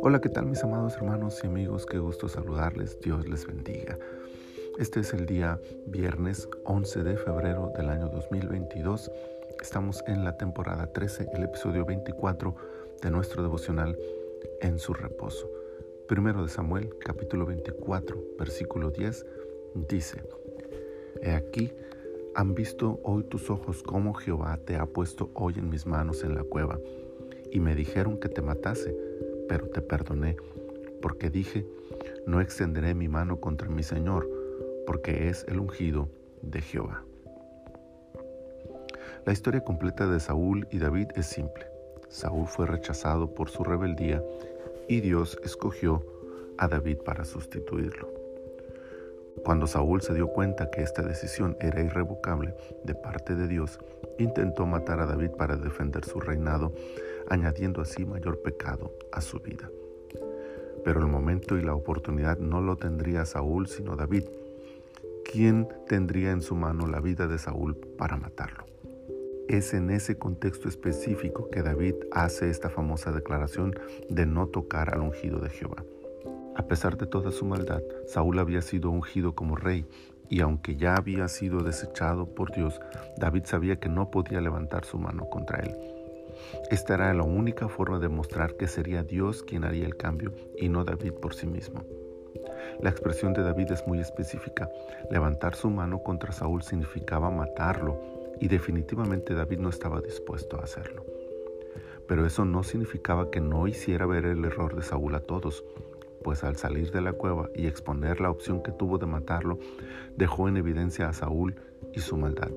Hola, 0.00 0.20
¿qué 0.22 0.28
tal 0.30 0.46
mis 0.46 0.62
amados 0.64 0.96
hermanos 0.96 1.40
y 1.42 1.46
amigos? 1.46 1.84
Qué 1.84 1.98
gusto 1.98 2.28
saludarles. 2.28 2.98
Dios 3.00 3.28
les 3.28 3.46
bendiga. 3.46 3.98
Este 4.78 5.00
es 5.00 5.12
el 5.12 5.26
día 5.26 5.60
viernes 5.86 6.48
11 6.64 7.02
de 7.02 7.16
febrero 7.16 7.72
del 7.76 7.90
año 7.90 8.08
2022. 8.08 9.10
Estamos 9.60 10.02
en 10.06 10.24
la 10.24 10.36
temporada 10.38 10.92
13, 10.92 11.28
el 11.34 11.42
episodio 11.44 11.84
24 11.84 12.54
de 13.02 13.10
nuestro 13.10 13.42
devocional 13.42 13.98
En 14.60 14.78
su 14.78 14.94
reposo. 14.94 15.50
Primero 16.08 16.42
de 16.42 16.48
Samuel, 16.48 16.94
capítulo 17.00 17.44
24, 17.44 18.22
versículo 18.38 18.90
10, 18.90 19.26
dice, 19.88 20.22
He 21.22 21.32
aquí, 21.32 21.72
han 22.34 22.54
visto 22.54 23.00
hoy 23.02 23.24
tus 23.24 23.50
ojos 23.50 23.82
cómo 23.82 24.14
Jehová 24.14 24.58
te 24.64 24.76
ha 24.76 24.86
puesto 24.86 25.30
hoy 25.34 25.54
en 25.56 25.70
mis 25.70 25.86
manos 25.86 26.24
en 26.24 26.34
la 26.34 26.42
cueva, 26.42 26.78
y 27.50 27.60
me 27.60 27.74
dijeron 27.74 28.18
que 28.18 28.28
te 28.28 28.42
matase 28.42 28.94
pero 29.48 29.68
te 29.68 29.80
perdoné, 29.80 30.36
porque 31.02 31.30
dije, 31.30 31.66
no 32.26 32.40
extenderé 32.40 32.94
mi 32.94 33.08
mano 33.08 33.40
contra 33.40 33.68
mi 33.68 33.82
Señor, 33.82 34.28
porque 34.86 35.28
es 35.28 35.44
el 35.48 35.60
ungido 35.60 36.08
de 36.42 36.60
Jehová. 36.60 37.02
La 39.24 39.32
historia 39.32 39.62
completa 39.62 40.06
de 40.06 40.20
Saúl 40.20 40.66
y 40.70 40.78
David 40.78 41.08
es 41.14 41.26
simple. 41.26 41.66
Saúl 42.08 42.46
fue 42.46 42.66
rechazado 42.66 43.34
por 43.34 43.48
su 43.50 43.64
rebeldía 43.64 44.22
y 44.88 45.00
Dios 45.00 45.38
escogió 45.42 46.04
a 46.58 46.68
David 46.68 46.98
para 46.98 47.24
sustituirlo. 47.24 48.23
Cuando 49.44 49.66
Saúl 49.66 50.00
se 50.00 50.14
dio 50.14 50.28
cuenta 50.28 50.70
que 50.70 50.82
esta 50.82 51.02
decisión 51.02 51.56
era 51.60 51.82
irrevocable 51.82 52.54
de 52.82 52.94
parte 52.94 53.34
de 53.34 53.46
Dios, 53.46 53.78
intentó 54.18 54.64
matar 54.64 55.00
a 55.00 55.06
David 55.06 55.32
para 55.32 55.56
defender 55.56 56.04
su 56.06 56.18
reinado 56.18 56.72
añadiendo 57.28 57.82
así 57.82 58.06
mayor 58.06 58.40
pecado 58.40 58.92
a 59.12 59.20
su 59.20 59.40
vida. 59.40 59.70
Pero 60.82 61.00
el 61.00 61.08
momento 61.08 61.58
y 61.58 61.62
la 61.62 61.74
oportunidad 61.74 62.38
no 62.38 62.62
lo 62.62 62.76
tendría 62.76 63.26
Saúl 63.26 63.68
sino 63.68 63.96
David, 63.96 64.24
quien 65.30 65.68
tendría 65.88 66.30
en 66.30 66.40
su 66.40 66.54
mano 66.54 66.86
la 66.86 67.00
vida 67.00 67.26
de 67.26 67.38
Saúl 67.38 67.76
para 67.76 68.16
matarlo. 68.16 68.64
Es 69.48 69.74
en 69.74 69.90
ese 69.90 70.16
contexto 70.16 70.68
específico 70.68 71.50
que 71.50 71.62
David 71.62 71.96
hace 72.12 72.48
esta 72.48 72.70
famosa 72.70 73.12
declaración 73.12 73.74
de 74.08 74.24
no 74.24 74.46
tocar 74.46 74.94
al 74.94 75.02
ungido 75.02 75.38
de 75.38 75.50
Jehová. 75.50 75.84
A 76.56 76.62
pesar 76.62 76.96
de 76.96 77.06
toda 77.06 77.30
su 77.30 77.44
maldad, 77.44 77.82
Saúl 78.06 78.38
había 78.38 78.62
sido 78.62 78.90
ungido 78.90 79.34
como 79.34 79.56
rey 79.56 79.86
y 80.28 80.40
aunque 80.40 80.76
ya 80.76 80.94
había 80.94 81.28
sido 81.28 81.62
desechado 81.62 82.26
por 82.26 82.52
Dios, 82.52 82.80
David 83.16 83.44
sabía 83.44 83.76
que 83.76 83.88
no 83.88 84.10
podía 84.10 84.40
levantar 84.40 84.84
su 84.84 84.98
mano 84.98 85.28
contra 85.28 85.58
él. 85.58 85.76
Esta 86.70 86.94
era 86.94 87.14
la 87.14 87.22
única 87.22 87.68
forma 87.68 87.98
de 87.98 88.08
mostrar 88.08 88.56
que 88.56 88.66
sería 88.66 89.02
Dios 89.02 89.42
quien 89.42 89.64
haría 89.64 89.86
el 89.86 89.96
cambio 89.96 90.32
y 90.58 90.68
no 90.68 90.84
David 90.84 91.12
por 91.14 91.34
sí 91.34 91.46
mismo. 91.46 91.82
La 92.80 92.90
expresión 92.90 93.32
de 93.32 93.42
David 93.42 93.70
es 93.72 93.86
muy 93.86 94.00
específica. 94.00 94.68
Levantar 95.10 95.54
su 95.54 95.70
mano 95.70 96.02
contra 96.02 96.32
Saúl 96.32 96.62
significaba 96.62 97.30
matarlo 97.30 98.00
y 98.40 98.48
definitivamente 98.48 99.34
David 99.34 99.58
no 99.58 99.68
estaba 99.68 100.00
dispuesto 100.00 100.58
a 100.58 100.64
hacerlo. 100.64 101.04
Pero 102.06 102.26
eso 102.26 102.44
no 102.44 102.62
significaba 102.62 103.30
que 103.30 103.40
no 103.40 103.66
hiciera 103.66 104.06
ver 104.06 104.26
el 104.26 104.44
error 104.44 104.74
de 104.74 104.82
Saúl 104.82 105.14
a 105.14 105.20
todos, 105.20 105.64
pues 106.24 106.42
al 106.42 106.56
salir 106.56 106.90
de 106.90 107.02
la 107.02 107.12
cueva 107.12 107.50
y 107.54 107.66
exponer 107.66 108.20
la 108.20 108.30
opción 108.30 108.62
que 108.62 108.72
tuvo 108.72 108.98
de 108.98 109.06
matarlo, 109.06 109.58
dejó 110.16 110.48
en 110.48 110.56
evidencia 110.56 111.08
a 111.08 111.12
Saúl 111.12 111.54
y 111.92 112.00
su 112.00 112.16
maldad. 112.16 112.50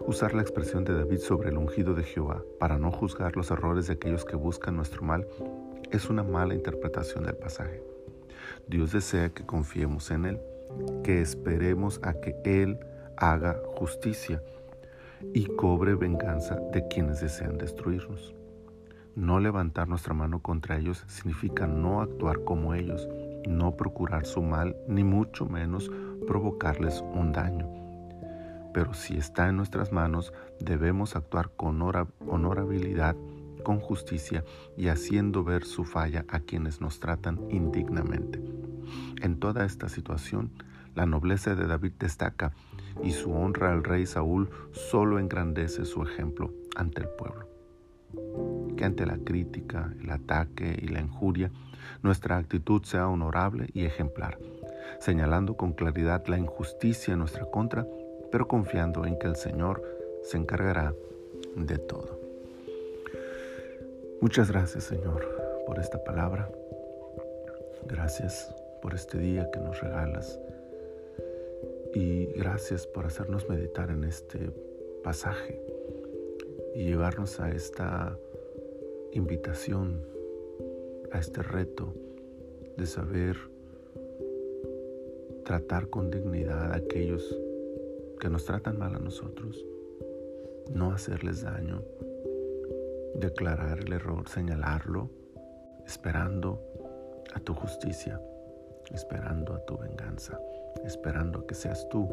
Usar 0.00 0.34
la 0.34 0.40
expresión 0.40 0.82
de 0.84 0.94
David 0.94 1.18
sobre 1.18 1.50
el 1.50 1.58
ungido 1.58 1.94
de 1.94 2.02
Jehová 2.02 2.42
para 2.58 2.78
no 2.78 2.90
juzgar 2.90 3.36
los 3.36 3.50
errores 3.50 3.86
de 3.86 3.92
aquellos 3.92 4.24
que 4.24 4.34
buscan 4.34 4.74
nuestro 4.74 5.02
mal 5.02 5.28
es 5.90 6.08
una 6.08 6.22
mala 6.22 6.54
interpretación 6.54 7.24
del 7.24 7.36
pasaje. 7.36 7.82
Dios 8.66 8.92
desea 8.92 9.28
que 9.28 9.44
confiemos 9.44 10.10
en 10.10 10.24
Él, 10.24 10.40
que 11.04 11.20
esperemos 11.20 12.00
a 12.02 12.14
que 12.14 12.34
Él 12.44 12.78
haga 13.16 13.60
justicia 13.76 14.42
y 15.34 15.44
cobre 15.44 15.94
venganza 15.94 16.54
de 16.72 16.88
quienes 16.88 17.20
desean 17.20 17.58
destruirnos. 17.58 18.34
No 19.16 19.40
levantar 19.40 19.88
nuestra 19.88 20.14
mano 20.14 20.40
contra 20.40 20.78
ellos 20.78 21.04
significa 21.06 21.66
no 21.66 22.00
actuar 22.00 22.44
como 22.44 22.74
ellos, 22.74 23.08
no 23.48 23.76
procurar 23.76 24.26
su 24.26 24.42
mal, 24.42 24.76
ni 24.88 25.04
mucho 25.04 25.46
menos 25.46 25.90
provocarles 26.26 27.02
un 27.14 27.32
daño 27.32 27.80
pero 28.72 28.94
si 28.94 29.16
está 29.16 29.48
en 29.48 29.56
nuestras 29.56 29.92
manos, 29.92 30.32
debemos 30.60 31.16
actuar 31.16 31.50
con 31.56 31.80
honorabilidad, 31.82 33.16
con 33.64 33.80
justicia 33.80 34.44
y 34.76 34.88
haciendo 34.88 35.44
ver 35.44 35.64
su 35.64 35.84
falla 35.84 36.24
a 36.28 36.40
quienes 36.40 36.80
nos 36.80 37.00
tratan 37.00 37.40
indignamente. 37.50 38.40
En 39.20 39.38
toda 39.38 39.64
esta 39.64 39.88
situación, 39.88 40.50
la 40.94 41.06
nobleza 41.06 41.54
de 41.54 41.66
David 41.66 41.92
destaca 41.98 42.52
y 43.02 43.12
su 43.12 43.32
honra 43.32 43.72
al 43.72 43.84
rey 43.84 44.06
Saúl 44.06 44.50
solo 44.72 45.18
engrandece 45.18 45.84
su 45.84 46.02
ejemplo 46.02 46.52
ante 46.76 47.02
el 47.02 47.08
pueblo. 47.08 47.49
Que 48.76 48.84
ante 48.84 49.06
la 49.06 49.18
crítica, 49.18 49.94
el 50.02 50.10
ataque 50.10 50.78
y 50.80 50.88
la 50.88 51.00
injuria, 51.00 51.50
nuestra 52.02 52.36
actitud 52.36 52.82
sea 52.84 53.08
honorable 53.08 53.68
y 53.74 53.84
ejemplar, 53.84 54.38
señalando 55.00 55.56
con 55.56 55.72
claridad 55.72 56.26
la 56.26 56.38
injusticia 56.38 57.12
en 57.12 57.20
nuestra 57.20 57.44
contra 57.46 57.86
pero 58.30 58.46
confiando 58.46 59.04
en 59.04 59.18
que 59.18 59.26
el 59.26 59.36
Señor 59.36 59.82
se 60.22 60.36
encargará 60.36 60.94
de 61.56 61.78
todo. 61.78 62.18
Muchas 64.20 64.50
gracias 64.50 64.84
Señor 64.84 65.26
por 65.66 65.78
esta 65.78 66.02
palabra. 66.04 66.50
Gracias 67.86 68.54
por 68.82 68.94
este 68.94 69.18
día 69.18 69.50
que 69.50 69.58
nos 69.58 69.80
regalas. 69.80 70.38
Y 71.94 72.26
gracias 72.36 72.86
por 72.86 73.06
hacernos 73.06 73.48
meditar 73.48 73.90
en 73.90 74.04
este 74.04 74.52
pasaje 75.02 75.69
y 76.74 76.84
llevarnos 76.84 77.40
a 77.40 77.50
esta 77.50 78.18
invitación, 79.12 80.02
a 81.12 81.18
este 81.18 81.42
reto 81.42 81.92
de 82.76 82.86
saber 82.86 83.36
tratar 85.44 85.88
con 85.88 86.10
dignidad 86.10 86.72
a 86.72 86.76
aquellos 86.76 87.38
que 88.20 88.28
nos 88.28 88.44
tratan 88.44 88.78
mal 88.78 88.94
a 88.94 88.98
nosotros, 88.98 89.64
no 90.72 90.92
hacerles 90.92 91.42
daño, 91.42 91.82
declarar 93.16 93.80
el 93.80 93.92
error, 93.92 94.28
señalarlo, 94.28 95.10
esperando 95.86 96.62
a 97.34 97.40
tu 97.40 97.54
justicia, 97.54 98.20
esperando 98.92 99.54
a 99.54 99.64
tu 99.64 99.76
venganza, 99.78 100.40
esperando 100.84 101.46
que 101.46 101.54
seas 101.54 101.88
tú 101.88 102.08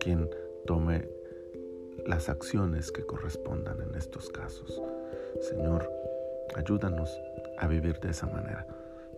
quien 0.00 0.28
tome 0.66 1.08
las 2.06 2.28
acciones 2.28 2.90
que 2.90 3.04
correspondan 3.04 3.80
en 3.82 3.94
estos 3.94 4.28
casos. 4.30 4.80
Señor, 5.40 5.90
ayúdanos 6.54 7.10
a 7.58 7.66
vivir 7.66 8.00
de 8.00 8.10
esa 8.10 8.26
manera. 8.26 8.66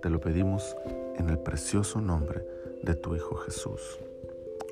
Te 0.03 0.11
lo 0.11 0.21
pedimos 0.21 0.77
en 1.17 1.31
el 1.31 1.39
precioso 1.39 2.01
nombre 2.01 2.47
de 2.83 2.95
tu 2.95 3.15
Hijo 3.15 3.37
Jesús. 3.37 3.99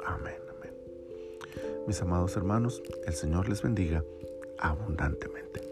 Amén, 0.05 0.41
amén. 0.57 0.75
Mis 1.87 2.01
amados 2.03 2.37
hermanos, 2.37 2.83
el 3.07 3.15
Señor 3.15 3.49
les 3.49 3.63
bendiga 3.63 4.05
abundantemente. 4.59 5.63